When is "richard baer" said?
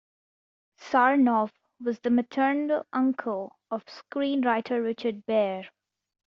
4.83-5.69